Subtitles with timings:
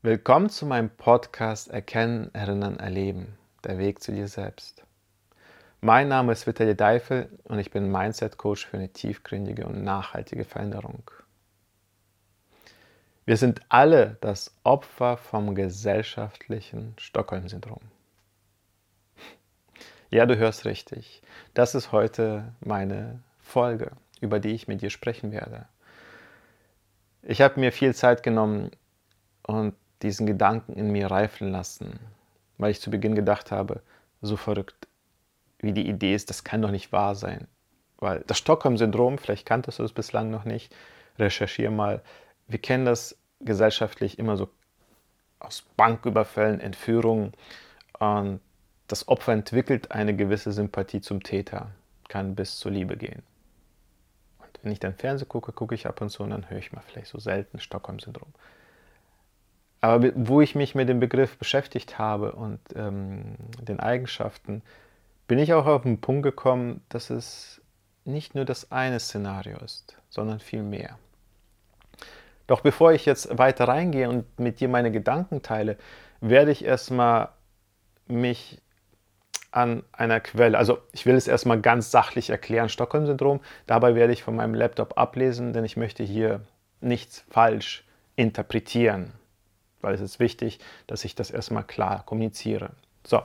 [0.00, 3.36] Willkommen zu meinem Podcast Erkennen, Erinnern, Erleben.
[3.64, 4.84] Der Weg zu dir selbst.
[5.80, 10.44] Mein Name ist Vitali Deifel und ich bin Mindset Coach für eine tiefgründige und nachhaltige
[10.44, 11.10] Veränderung.
[13.26, 17.80] Wir sind alle das Opfer vom gesellschaftlichen Stockholm-Syndrom.
[20.10, 21.22] Ja, du hörst richtig.
[21.54, 23.90] Das ist heute meine Folge,
[24.20, 25.66] über die ich mit dir sprechen werde.
[27.24, 28.70] Ich habe mir viel Zeit genommen
[29.42, 31.98] und diesen Gedanken in mir reifen lassen,
[32.58, 33.82] weil ich zu Beginn gedacht habe,
[34.20, 34.88] so verrückt
[35.60, 37.48] wie die Idee ist, das kann doch nicht wahr sein.
[37.98, 40.74] Weil das Stockholm-Syndrom, vielleicht kanntest du es bislang noch nicht,
[41.18, 42.02] recherchiere mal,
[42.46, 44.48] wir kennen das gesellschaftlich immer so
[45.40, 47.32] aus Banküberfällen, Entführungen
[47.98, 48.40] und
[48.86, 51.70] das Opfer entwickelt eine gewisse Sympathie zum Täter,
[52.08, 53.22] kann bis zur Liebe gehen.
[54.38, 56.72] Und wenn ich dann Fernsehen gucke, gucke ich ab und zu und dann höre ich
[56.72, 58.32] mal vielleicht so selten Stockholm-Syndrom.
[59.80, 64.62] Aber wo ich mich mit dem Begriff beschäftigt habe und ähm, den Eigenschaften,
[65.28, 67.60] bin ich auch auf den Punkt gekommen, dass es
[68.04, 70.98] nicht nur das eine Szenario ist, sondern viel mehr.
[72.46, 75.76] Doch bevor ich jetzt weiter reingehe und mit dir meine Gedanken teile,
[76.20, 77.28] werde ich erstmal
[78.06, 78.60] mich
[79.50, 84.22] an einer Quelle, also ich will es erstmal ganz sachlich erklären, Stockholm-Syndrom, dabei werde ich
[84.22, 86.40] von meinem Laptop ablesen, denn ich möchte hier
[86.80, 87.84] nichts falsch
[88.16, 89.12] interpretieren
[89.80, 92.70] weil es ist wichtig, dass ich das erstmal klar kommuniziere.
[93.04, 93.22] So,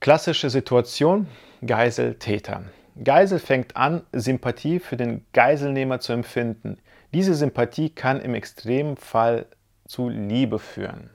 [0.00, 1.28] klassische Situation,
[1.64, 2.64] Geisel, Täter.
[3.02, 6.78] Geisel fängt an, Sympathie für den Geiselnehmer zu empfinden.
[7.12, 9.46] Diese Sympathie kann im Extremfall
[9.86, 11.10] zu Liebe führen.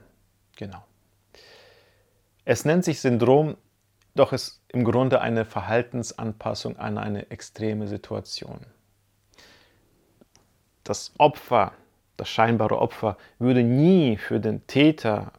[0.56, 0.84] Genau.
[2.44, 3.56] Es nennt sich Syndrom,
[4.14, 8.60] doch ist im Grunde eine Verhaltensanpassung an eine extreme Situation.
[10.84, 11.72] Das Opfer
[12.20, 15.32] das scheinbare Opfer, würde nie für den Täter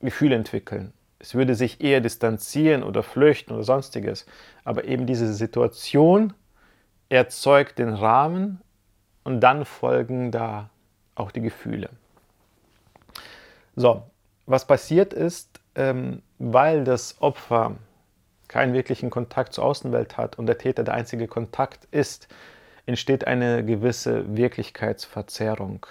[0.00, 0.92] Gefühle entwickeln.
[1.18, 4.26] Es würde sich eher distanzieren oder flüchten oder sonstiges.
[4.64, 6.32] Aber eben diese Situation
[7.08, 8.60] erzeugt den Rahmen
[9.24, 10.70] und dann folgen da
[11.16, 11.90] auch die Gefühle.
[13.74, 14.04] So,
[14.46, 17.76] was passiert ist, ähm, weil das Opfer
[18.46, 22.28] keinen wirklichen Kontakt zur Außenwelt hat und der Täter der einzige Kontakt ist,
[22.88, 25.86] entsteht eine gewisse Wirklichkeitsverzerrung.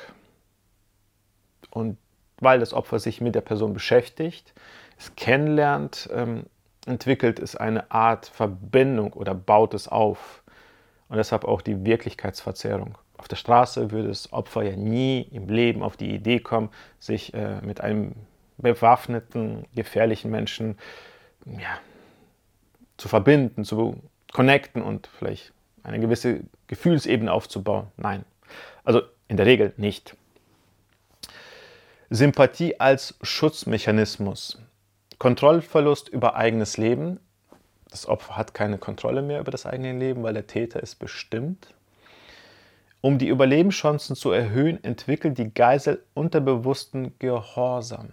[1.69, 1.97] Und
[2.39, 4.55] weil das Opfer sich mit der Person beschäftigt,
[4.97, 6.47] es kennenlernt, ähm,
[6.87, 10.41] entwickelt es eine Art Verbindung oder baut es auf.
[11.07, 12.97] Und deshalb auch die Wirklichkeitsverzerrung.
[13.17, 17.31] Auf der Straße würde das Opfer ja nie im Leben auf die Idee kommen, sich
[17.35, 18.15] äh, mit einem
[18.57, 20.79] bewaffneten, gefährlichen Menschen
[21.45, 21.77] ja,
[22.97, 24.01] zu verbinden, zu
[24.33, 25.53] connecten und vielleicht
[25.87, 27.87] eine gewisse Gefühlsebene aufzubauen.
[27.97, 28.25] Nein.
[28.83, 30.15] Also in der Regel nicht.
[32.09, 34.61] Sympathie als Schutzmechanismus.
[35.17, 37.19] Kontrollverlust über eigenes Leben.
[37.89, 41.73] Das Opfer hat keine Kontrolle mehr über das eigene Leben, weil der Täter ist bestimmt.
[43.01, 48.09] Um die Überlebenschancen zu erhöhen, entwickelt die Geisel unterbewussten Gehorsam.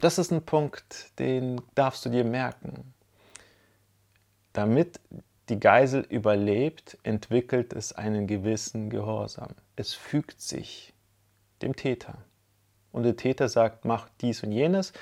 [0.00, 2.92] Das ist ein Punkt, den darfst du dir merken.
[4.52, 5.00] Damit
[5.48, 9.54] die Geisel überlebt, entwickelt es einen gewissen Gehorsam.
[9.76, 10.94] Es fügt sich
[11.62, 12.18] dem Täter.
[12.92, 14.92] Und der Täter sagt, mach dies und jenes.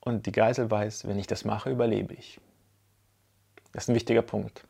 [0.00, 2.40] Und die Geisel weiß, wenn ich das mache, überlebe ich.
[3.72, 4.64] Das ist ein wichtiger Punkt.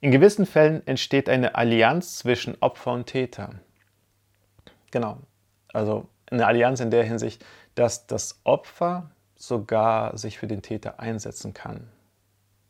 [0.00, 3.54] In gewissen Fällen entsteht eine Allianz zwischen Opfer und Täter.
[4.90, 5.18] Genau.
[5.72, 7.44] Also eine Allianz in der Hinsicht,
[7.74, 11.90] dass das Opfer sogar sich für den Täter einsetzen kann.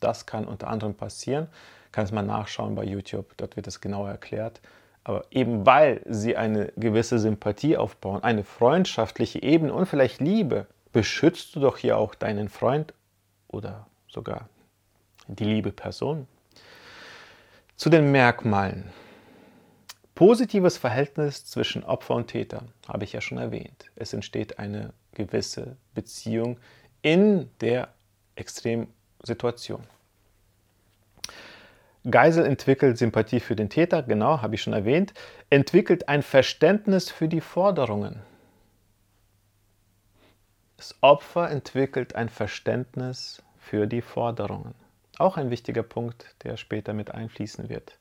[0.00, 1.48] Das kann unter anderem passieren.
[1.92, 4.60] Kannst mal nachschauen bei YouTube, dort wird es genauer erklärt.
[5.04, 11.54] Aber eben weil sie eine gewisse Sympathie aufbauen, eine freundschaftliche Ebene und vielleicht Liebe, beschützt
[11.54, 12.92] du doch hier auch deinen Freund
[13.48, 14.48] oder sogar
[15.28, 16.26] die liebe Person.
[17.76, 18.90] Zu den Merkmalen.
[20.14, 23.90] Positives Verhältnis zwischen Opfer und Täter habe ich ja schon erwähnt.
[23.96, 26.58] Es entsteht eine gewisse Beziehung
[27.02, 27.88] in der
[29.26, 29.84] Extremsituation.
[32.08, 35.12] Geisel entwickelt Sympathie für den Täter, genau, habe ich schon erwähnt,
[35.50, 38.22] entwickelt ein Verständnis für die Forderungen.
[40.76, 44.74] Das Opfer entwickelt ein Verständnis für die Forderungen.
[45.18, 47.98] Auch ein wichtiger Punkt, der später mit einfließen wird.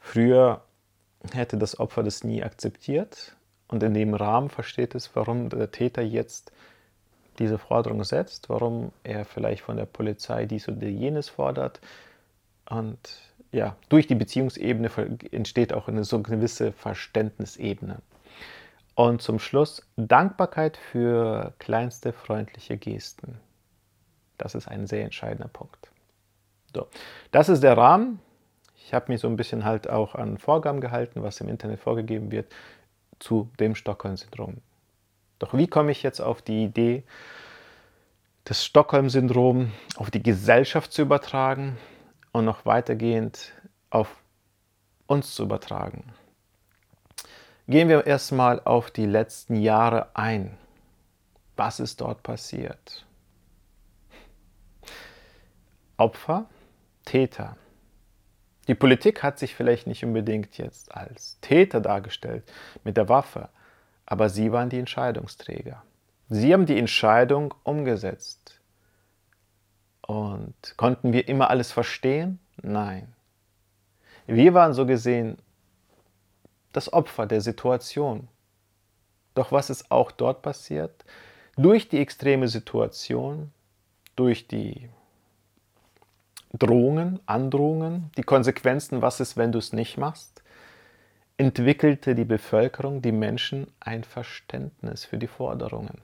[0.00, 0.64] Früher
[1.32, 3.36] hätte das Opfer das nie akzeptiert
[3.68, 6.50] und in dem Rahmen versteht es, warum der Täter jetzt
[7.40, 11.80] diese Forderung setzt, warum er vielleicht von der Polizei dies oder jenes fordert,
[12.70, 12.98] und
[13.50, 14.90] ja, durch die Beziehungsebene
[15.32, 17.98] entsteht auch eine so gewisse Verständnisebene.
[18.94, 23.40] Und zum Schluss Dankbarkeit für kleinste freundliche Gesten.
[24.38, 25.90] Das ist ein sehr entscheidender Punkt.
[26.74, 26.86] So,
[27.32, 28.20] das ist der Rahmen.
[28.76, 32.30] Ich habe mich so ein bisschen halt auch an Vorgaben gehalten, was im Internet vorgegeben
[32.30, 32.52] wird
[33.18, 34.58] zu dem Stockholm-Syndrom.
[35.40, 37.02] Doch wie komme ich jetzt auf die Idee,
[38.44, 41.76] das Stockholm-Syndrom auf die Gesellschaft zu übertragen
[42.30, 43.52] und noch weitergehend
[43.88, 44.22] auf
[45.06, 46.12] uns zu übertragen?
[47.66, 50.58] Gehen wir erstmal auf die letzten Jahre ein.
[51.56, 53.06] Was ist dort passiert?
[55.96, 56.46] Opfer,
[57.04, 57.56] Täter.
[58.68, 62.44] Die Politik hat sich vielleicht nicht unbedingt jetzt als Täter dargestellt
[62.84, 63.48] mit der Waffe,
[64.10, 65.82] aber sie waren die Entscheidungsträger.
[66.28, 68.60] Sie haben die Entscheidung umgesetzt.
[70.02, 72.40] Und konnten wir immer alles verstehen?
[72.60, 73.14] Nein.
[74.26, 75.38] Wir waren so gesehen
[76.72, 78.26] das Opfer der Situation.
[79.34, 81.04] Doch was ist auch dort passiert?
[81.56, 83.52] Durch die extreme Situation,
[84.16, 84.88] durch die
[86.52, 90.39] Drohungen, Androhungen, die Konsequenzen, was ist, wenn du es nicht machst,
[91.40, 96.02] entwickelte die Bevölkerung, die Menschen ein Verständnis für die Forderungen.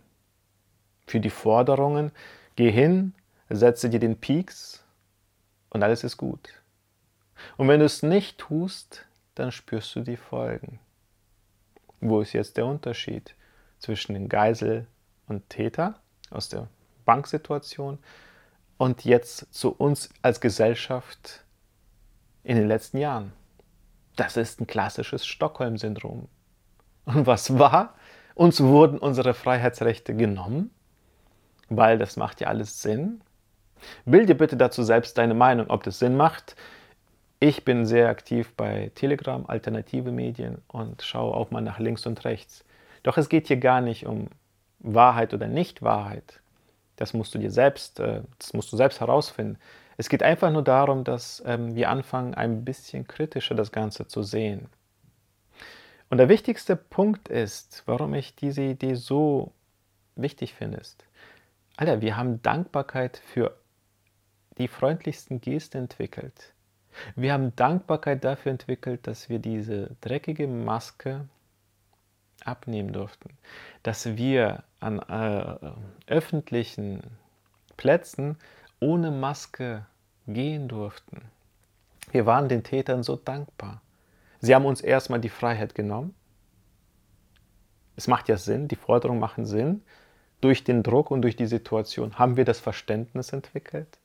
[1.06, 2.10] Für die Forderungen,
[2.56, 3.12] geh hin,
[3.50, 4.82] setze dir den Peaks
[5.68, 6.48] und alles ist gut.
[7.58, 9.04] Und wenn du es nicht tust,
[9.34, 10.78] dann spürst du die Folgen.
[12.00, 13.34] Wo ist jetzt der Unterschied
[13.78, 14.86] zwischen dem Geisel
[15.28, 16.00] und Täter
[16.30, 16.66] aus der
[17.04, 17.98] Banksituation
[18.78, 21.44] und jetzt zu uns als Gesellschaft
[22.42, 23.34] in den letzten Jahren.
[24.16, 26.28] Das ist ein klassisches Stockholm-Syndrom.
[27.04, 27.94] Und was war?
[28.34, 30.70] Uns wurden unsere Freiheitsrechte genommen,
[31.68, 33.20] weil das macht ja alles Sinn.
[34.04, 36.56] Bilde bitte dazu selbst deine Meinung, ob das Sinn macht.
[37.38, 42.24] Ich bin sehr aktiv bei Telegram, alternative Medien und schaue auch mal nach links und
[42.24, 42.64] rechts.
[43.02, 44.28] Doch es geht hier gar nicht um
[44.78, 46.40] Wahrheit oder Nicht-Wahrheit.
[46.96, 49.58] Das musst du dir selbst, äh, das musst du selbst herausfinden.
[49.96, 54.22] Es geht einfach nur darum, dass ähm, wir anfangen, ein bisschen kritischer das Ganze zu
[54.22, 54.69] sehen.
[56.10, 59.52] Und der wichtigste Punkt ist, warum ich diese Idee so
[60.14, 61.04] wichtig finde, ist,
[61.76, 63.56] Alter, wir haben Dankbarkeit für
[64.58, 66.54] die freundlichsten Gesten entwickelt.
[67.14, 71.28] Wir haben Dankbarkeit dafür entwickelt, dass wir diese dreckige Maske
[72.44, 73.30] abnehmen durften,
[73.82, 75.56] dass wir an äh,
[76.06, 77.02] öffentlichen
[77.76, 78.36] Plätzen
[78.80, 79.86] ohne Maske
[80.26, 81.22] gehen durften.
[82.10, 83.80] Wir waren den Tätern so dankbar.
[84.40, 86.14] Sie haben uns erstmal die Freiheit genommen.
[87.96, 89.82] Es macht ja Sinn, die Forderungen machen Sinn.
[90.40, 93.98] Durch den Druck und durch die Situation haben wir das Verständnis entwickelt.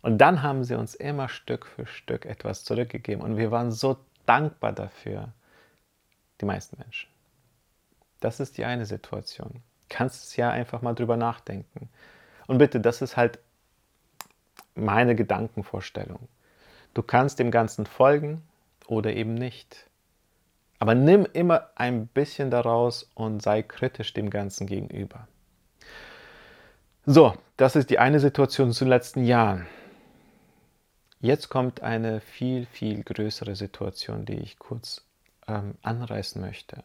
[0.00, 3.22] Und dann haben sie uns immer Stück für Stück etwas zurückgegeben.
[3.22, 5.32] Und wir waren so dankbar dafür,
[6.40, 7.11] die meisten Menschen.
[8.22, 9.62] Das ist die eine Situation.
[9.88, 11.88] Kannst es ja einfach mal drüber nachdenken.
[12.46, 13.40] Und bitte, das ist halt
[14.76, 16.28] meine Gedankenvorstellung.
[16.94, 18.42] Du kannst dem Ganzen folgen
[18.86, 19.90] oder eben nicht.
[20.78, 25.26] Aber nimm immer ein bisschen daraus und sei kritisch dem Ganzen gegenüber.
[27.04, 29.66] So, das ist die eine Situation zu den letzten Jahren.
[31.18, 35.04] Jetzt kommt eine viel, viel größere Situation, die ich kurz
[35.48, 36.84] ähm, anreißen möchte.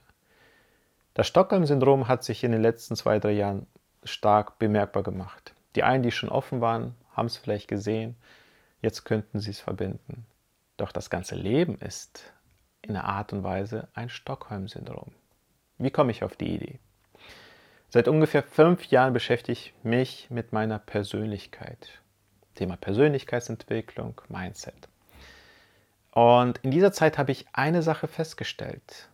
[1.18, 3.66] Das Stockholm-Syndrom hat sich in den letzten zwei, drei Jahren
[4.04, 5.56] stark bemerkbar gemacht.
[5.76, 8.16] Die einen, die schon offen waren, haben es vielleicht gesehen,
[8.84, 10.28] jetzt könnten sie es verbinden.
[10.78, 12.32] Doch das ganze Leben ist
[12.84, 15.10] in einer Art und Weise ein Stockholm-Syndrom.
[15.80, 16.80] Wie komme ich auf die Idee?
[17.90, 22.00] Seit ungefähr fünf Jahren beschäftige ich mich mit meiner Persönlichkeit.
[22.54, 24.88] Thema Persönlichkeitsentwicklung, Mindset.
[26.12, 29.10] Und in dieser Zeit habe ich eine Sache festgestellt.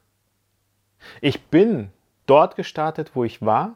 [1.21, 1.91] Ich bin
[2.25, 3.75] dort gestartet, wo ich war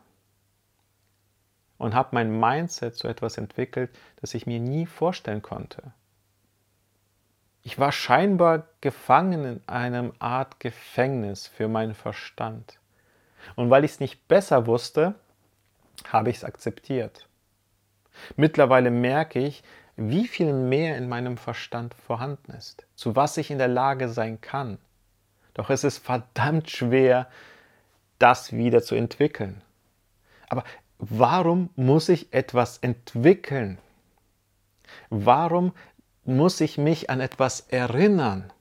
[1.78, 3.90] und habe mein Mindset zu etwas entwickelt,
[4.22, 5.94] das ich mir nie vorstellen konnte.
[7.64, 12.80] Ich war scheinbar gefangen in einem Art Gefängnis für meinen Verstand.
[13.56, 15.16] Und weil ich es nicht besser wusste,
[16.08, 17.28] habe ich es akzeptiert.
[18.36, 19.64] Mittlerweile merke ich,
[19.96, 24.40] wie viel mehr in meinem Verstand vorhanden ist, zu was ich in der Lage sein
[24.42, 24.78] kann.
[25.58, 27.28] Doch es ist verdammt schwer,
[28.20, 29.62] das wieder zu entwickeln.
[30.48, 30.64] Aber
[31.00, 33.80] warum muss ich etwas entwickeln?
[35.10, 35.74] Warum
[36.24, 38.54] muss ich mich an etwas erinnern?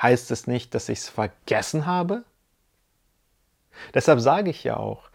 [0.00, 2.24] Heißt es nicht, dass ich es vergessen habe?
[3.94, 5.10] Deshalb sage ich ja auch,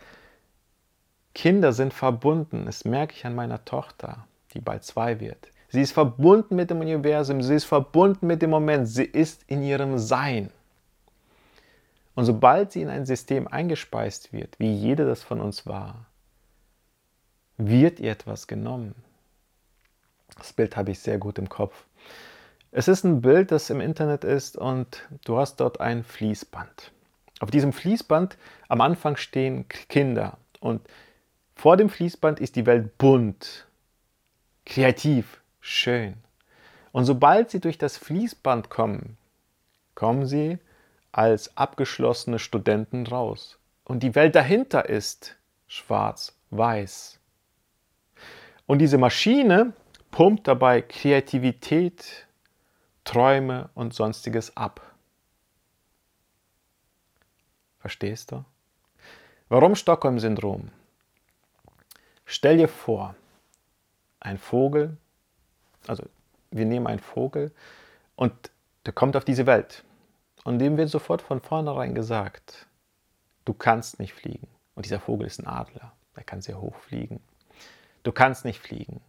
[1.34, 2.66] Kinder sind verbunden.
[2.66, 5.52] Das merke ich an meiner Tochter, die bald zwei wird.
[5.70, 9.64] Sie ist verbunden mit dem Universum, sie ist verbunden mit dem Moment, sie ist in
[9.64, 10.50] ihrem Sein.
[12.16, 16.06] Und sobald sie in ein System eingespeist wird, wie jeder das von uns war,
[17.58, 18.96] wird ihr etwas genommen.
[20.38, 21.86] Das Bild habe ich sehr gut im Kopf.
[22.72, 26.92] Es ist ein Bild, das im Internet ist und du hast dort ein Fließband.
[27.40, 30.82] Auf diesem Fließband am Anfang stehen Kinder und
[31.56, 33.68] vor dem Fließband ist die Welt bunt,
[34.66, 36.16] kreativ, schön.
[36.92, 39.18] Und sobald sie durch das Fließband kommen,
[39.96, 40.58] kommen sie
[41.12, 43.60] als abgeschlossene Studenten raus.
[43.84, 45.36] Und die Welt dahinter ist
[45.68, 47.20] schwarz-weiß.
[48.66, 49.74] Und diese Maschine
[50.12, 52.28] pumpt dabei Kreativität,
[53.04, 54.82] Träume und sonstiges ab.
[57.80, 58.44] Verstehst du?
[59.50, 60.72] Warum Stockholm-Syndrom?
[62.26, 63.16] Stell dir vor,
[64.20, 64.98] ein Vogel,
[66.52, 67.52] wir nehmen einen Vogel
[68.16, 68.34] und
[68.86, 69.84] der kommt auf diese Welt.
[70.44, 72.68] Und dem wird sofort von vornherein gesagt,
[73.46, 74.48] du kannst nicht fliegen.
[74.76, 77.20] Und dieser Vogel ist ein Adler, der kann sehr hoch fliegen.
[78.04, 79.02] Du kannst nicht fliegen.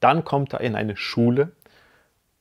[0.00, 1.52] Dann kommt er in eine Schule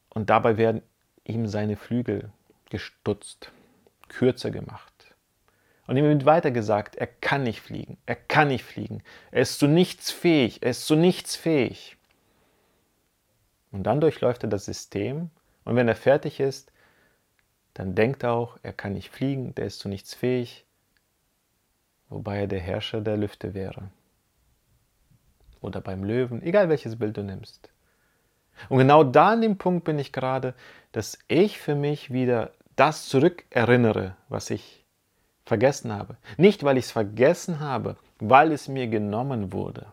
[0.09, 0.81] und dabei werden
[1.25, 2.31] ihm seine Flügel
[2.69, 3.51] gestutzt,
[4.07, 4.93] kürzer gemacht.
[5.87, 9.59] Und ihm wird weiter gesagt, er kann nicht fliegen, er kann nicht fliegen, er ist
[9.59, 11.97] zu nichts fähig, er ist zu nichts fähig.
[13.71, 15.29] Und dann durchläuft er das System
[15.63, 16.71] und wenn er fertig ist,
[17.73, 20.65] dann denkt er auch, er kann nicht fliegen, der ist zu nichts fähig,
[22.09, 23.89] wobei er der Herrscher der Lüfte wäre.
[25.61, 27.69] Oder beim Löwen, egal welches Bild du nimmst.
[28.67, 30.53] Und genau da an dem Punkt bin ich gerade,
[30.91, 34.83] dass ich für mich wieder das zurückerinnere, was ich
[35.45, 36.17] vergessen habe.
[36.37, 39.87] Nicht, weil ich es vergessen habe, weil es mir genommen wurde.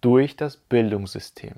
[0.00, 1.54] Durch das Bildungssystem.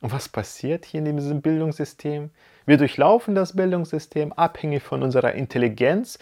[0.00, 2.30] Und was passiert hier in diesem Bildungssystem?
[2.66, 6.18] Wir durchlaufen das Bildungssystem abhängig von unserer Intelligenz,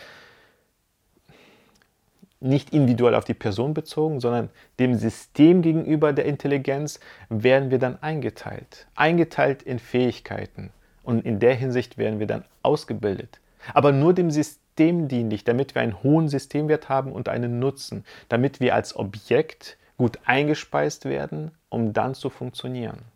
[2.40, 7.00] nicht individuell auf die Person bezogen, sondern dem System gegenüber der Intelligenz
[7.30, 8.86] werden wir dann eingeteilt.
[8.94, 10.70] Eingeteilt in Fähigkeiten.
[11.02, 13.40] Und in der Hinsicht werden wir dann ausgebildet.
[13.72, 18.60] Aber nur dem System dienlich, damit wir einen hohen Systemwert haben und einen Nutzen, damit
[18.60, 23.13] wir als Objekt gut eingespeist werden, um dann zu funktionieren.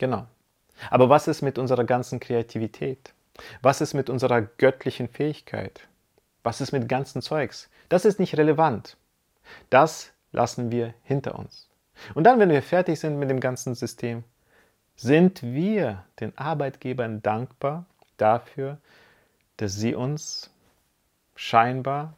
[0.00, 0.26] Genau.
[0.88, 3.12] Aber was ist mit unserer ganzen Kreativität?
[3.60, 5.86] Was ist mit unserer göttlichen Fähigkeit?
[6.42, 7.68] Was ist mit ganzen Zeugs?
[7.90, 8.96] Das ist nicht relevant.
[9.68, 11.68] Das lassen wir hinter uns.
[12.14, 14.24] Und dann, wenn wir fertig sind mit dem ganzen System,
[14.96, 17.84] sind wir den Arbeitgebern dankbar
[18.16, 18.78] dafür,
[19.58, 20.50] dass sie uns
[21.34, 22.14] scheinbar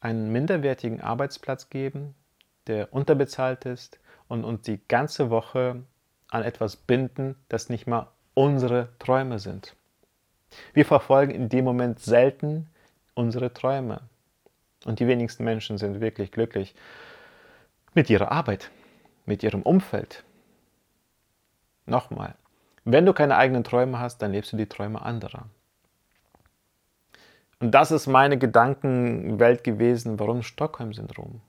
[0.00, 2.14] einen minderwertigen Arbeitsplatz geben,
[2.66, 5.82] der unterbezahlt ist und uns die ganze Woche
[6.28, 9.74] an etwas binden, das nicht mal unsere Träume sind.
[10.74, 12.68] Wir verfolgen in dem Moment selten
[13.14, 14.00] unsere Träume.
[14.84, 16.74] Und die wenigsten Menschen sind wirklich glücklich
[17.94, 18.70] mit ihrer Arbeit,
[19.24, 20.22] mit ihrem Umfeld.
[21.86, 22.34] Nochmal,
[22.84, 25.46] wenn du keine eigenen Träume hast, dann lebst du die Träume anderer.
[27.58, 31.40] Und das ist meine Gedankenwelt gewesen, warum Stockholm-Syndrom.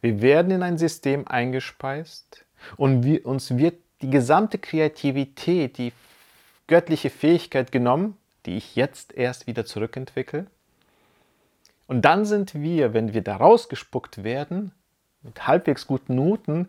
[0.00, 2.44] Wir werden in ein System eingespeist
[2.76, 5.92] und wir, uns wird die gesamte Kreativität, die
[6.66, 10.46] göttliche Fähigkeit genommen, die ich jetzt erst wieder zurückentwickle
[11.90, 14.70] und dann sind wir, wenn wir da rausgespuckt werden,
[15.22, 16.68] mit halbwegs guten Noten,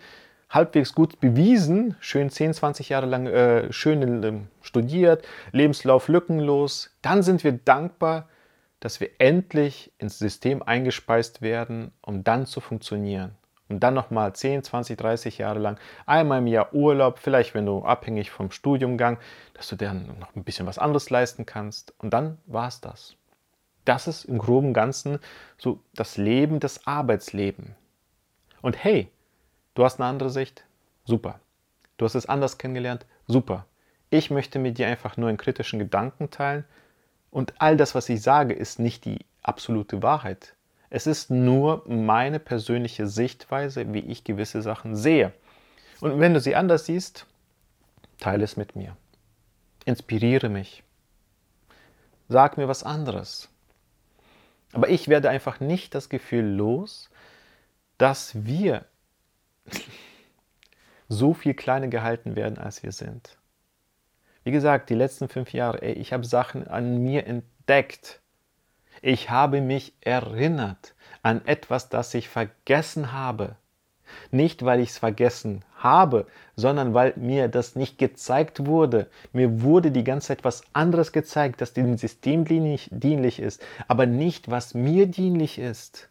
[0.50, 4.34] halbwegs gut bewiesen, schön 10, 20 Jahre lang äh, schön äh,
[4.64, 8.30] studiert, Lebenslauf lückenlos, dann sind wir dankbar,
[8.80, 13.36] dass wir endlich ins System eingespeist werden, um dann zu funktionieren.
[13.72, 17.86] Und dann nochmal 10, 20, 30 Jahre lang einmal im Jahr Urlaub, vielleicht wenn du
[17.86, 19.18] abhängig vom Studiumgang,
[19.54, 21.94] dass du dann noch ein bisschen was anderes leisten kannst.
[21.98, 23.16] Und dann war es das.
[23.86, 25.20] Das ist im groben Ganzen
[25.58, 27.78] so das Leben, das Arbeitsleben.
[28.62, 29.10] Und hey,
[29.74, 30.66] du hast eine andere Sicht?
[31.06, 31.40] Super.
[31.96, 33.06] Du hast es anders kennengelernt?
[33.26, 33.66] Super.
[34.10, 36.66] Ich möchte mit dir einfach nur einen kritischen Gedanken teilen.
[37.30, 40.56] Und all das, was ich sage, ist nicht die absolute Wahrheit.
[40.92, 45.32] Es ist nur meine persönliche Sichtweise, wie ich gewisse Sachen sehe.
[46.02, 47.26] Und wenn du sie anders siehst,
[48.20, 48.98] teile es mit mir.
[49.86, 50.84] Inspiriere mich.
[52.28, 53.48] Sag mir was anderes.
[54.74, 57.10] Aber ich werde einfach nicht das Gefühl los,
[57.98, 58.86] dass wir
[61.08, 63.38] so viel kleiner gehalten werden, als wir sind.
[64.44, 68.20] Wie gesagt, die letzten fünf Jahre, ey, ich habe Sachen an mir entdeckt.
[69.02, 70.94] Ich habe mich erinnert
[71.24, 73.56] an etwas, das ich vergessen habe.
[74.30, 79.10] Nicht, weil ich es vergessen habe, sondern weil mir das nicht gezeigt wurde.
[79.34, 84.52] Mir wurde die ganze Zeit was anderes gezeigt, das dem System dienlich ist, aber nicht,
[84.52, 86.10] was mir dienlich ist.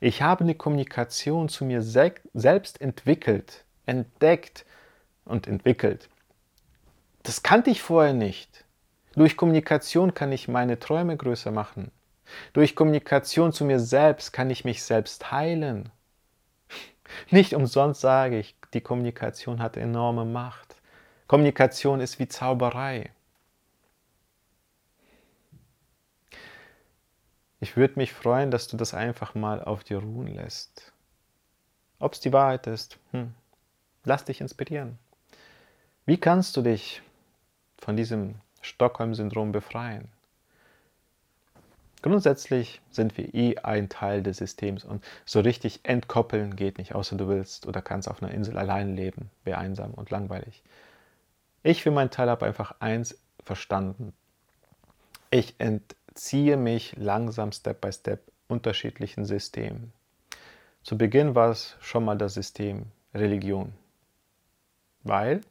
[0.00, 4.66] Ich habe eine Kommunikation zu mir selbst entwickelt, entdeckt
[5.24, 6.10] und entwickelt.
[7.22, 8.64] Das kannte ich vorher nicht.
[9.14, 11.90] Durch Kommunikation kann ich meine Träume größer machen.
[12.52, 15.90] Durch Kommunikation zu mir selbst kann ich mich selbst heilen.
[17.30, 20.76] Nicht umsonst sage ich, die Kommunikation hat enorme Macht.
[21.26, 23.10] Kommunikation ist wie Zauberei.
[27.60, 30.92] Ich würde mich freuen, dass du das einfach mal auf dir ruhen lässt.
[31.98, 33.34] Ob es die Wahrheit ist, hm.
[34.04, 34.98] lass dich inspirieren.
[36.06, 37.02] Wie kannst du dich
[37.78, 40.10] von diesem Stockholm-Syndrom befreien?
[42.02, 47.16] Grundsätzlich sind wir eh ein Teil des Systems und so richtig entkoppeln geht nicht, außer
[47.16, 50.62] du willst oder kannst auf einer Insel allein leben, wäre einsam und langweilig.
[51.62, 54.14] Ich für meinen Teil habe einfach eins verstanden.
[55.30, 59.92] Ich entziehe mich langsam Step by Step unterschiedlichen Systemen.
[60.82, 63.74] Zu Beginn war es schon mal das System Religion,
[65.02, 65.42] weil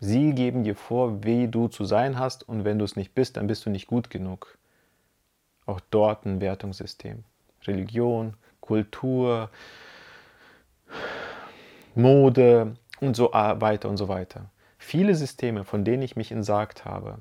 [0.00, 3.38] sie geben dir vor, wie du zu sein hast und wenn du es nicht bist,
[3.38, 4.58] dann bist du nicht gut genug
[5.66, 7.24] auch dort ein Wertungssystem.
[7.66, 9.50] Religion, Kultur,
[11.94, 14.50] Mode und so weiter und so weiter.
[14.78, 17.18] Viele Systeme, von denen ich mich entsagt habe.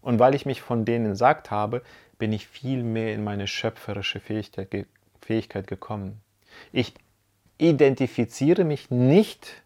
[0.00, 1.82] Und weil ich mich von denen entsagt habe,
[2.18, 4.86] bin ich viel mehr in meine schöpferische Fähigkeit,
[5.20, 6.20] Fähigkeit gekommen.
[6.72, 6.94] Ich
[7.58, 9.62] identifiziere mich nicht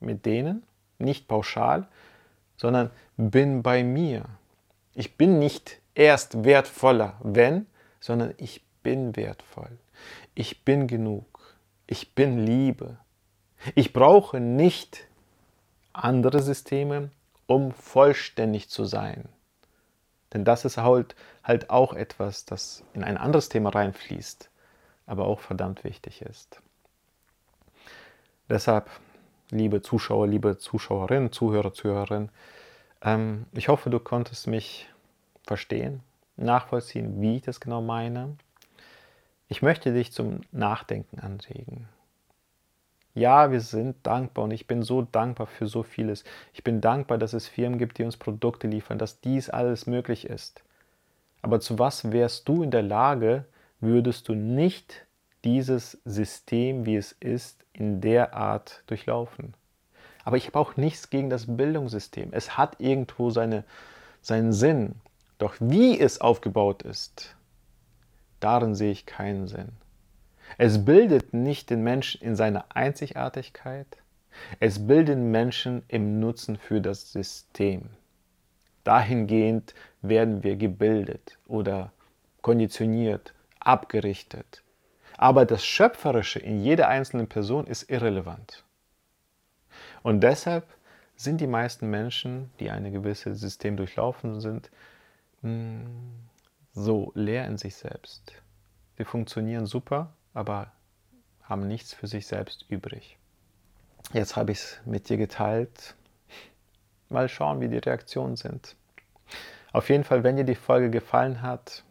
[0.00, 0.62] mit denen,
[0.98, 1.88] nicht pauschal,
[2.56, 4.24] sondern bin bei mir.
[4.94, 7.66] Ich bin nicht erst wertvoller, wenn,
[8.00, 9.78] sondern ich bin wertvoll.
[10.34, 11.56] Ich bin genug.
[11.86, 12.98] Ich bin Liebe.
[13.74, 15.06] Ich brauche nicht
[15.92, 17.10] andere Systeme,
[17.46, 19.24] um vollständig zu sein.
[20.32, 24.50] Denn das ist halt, halt auch etwas, das in ein anderes Thema reinfließt,
[25.06, 26.60] aber auch verdammt wichtig ist.
[28.48, 28.90] Deshalb,
[29.50, 32.30] liebe Zuschauer, liebe Zuschauerinnen, Zuhörer, Zuhörerinnen,
[33.02, 34.88] ähm, ich hoffe, du konntest mich
[35.46, 36.00] verstehen,
[36.36, 38.36] nachvollziehen, wie ich das genau meine.
[39.48, 41.88] Ich möchte dich zum Nachdenken anregen.
[43.14, 46.24] Ja, wir sind dankbar und ich bin so dankbar für so vieles.
[46.52, 50.26] Ich bin dankbar, dass es Firmen gibt, die uns Produkte liefern, dass dies alles möglich
[50.26, 50.62] ist.
[51.40, 53.46] Aber zu was wärst du in der Lage,
[53.80, 55.06] würdest du nicht
[55.44, 59.54] dieses System, wie es ist, in der Art durchlaufen?
[60.24, 62.30] Aber ich habe auch nichts gegen das Bildungssystem.
[62.32, 63.64] Es hat irgendwo seine,
[64.20, 64.96] seinen Sinn.
[65.38, 67.36] Doch wie es aufgebaut ist,
[68.40, 69.72] darin sehe ich keinen Sinn.
[70.58, 73.86] Es bildet nicht den Menschen in seiner Einzigartigkeit,
[74.60, 77.90] es bildet Menschen im Nutzen für das System.
[78.84, 81.92] Dahingehend werden wir gebildet oder
[82.42, 84.62] konditioniert, abgerichtet.
[85.16, 88.64] Aber das Schöpferische in jeder einzelnen Person ist irrelevant.
[90.02, 90.66] Und deshalb
[91.16, 94.70] sind die meisten Menschen, die ein gewisses System durchlaufen sind,
[95.42, 98.32] so leer in sich selbst.
[98.96, 100.72] Wir funktionieren super, aber
[101.42, 103.18] haben nichts für sich selbst übrig.
[104.12, 105.94] Jetzt habe ich es mit dir geteilt.
[107.08, 108.76] Mal schauen, wie die Reaktionen sind.
[109.72, 111.84] Auf jeden Fall, wenn dir die Folge gefallen hat,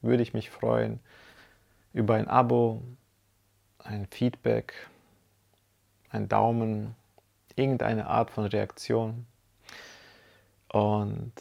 [0.00, 1.00] würde ich mich freuen
[1.92, 2.82] über ein Abo,
[3.78, 4.74] ein Feedback,
[6.10, 6.94] ein Daumen,
[7.54, 9.26] irgendeine Art von Reaktion.
[10.68, 11.32] Und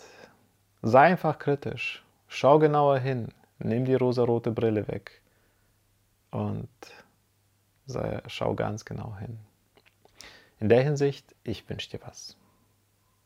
[0.82, 2.04] Sei einfach kritisch.
[2.28, 3.30] Schau genauer hin.
[3.60, 5.22] Nimm die rosarote Brille weg.
[6.32, 6.70] Und
[7.86, 9.38] sei, schau ganz genau hin.
[10.60, 12.36] In der Hinsicht, ich wünsche dir was.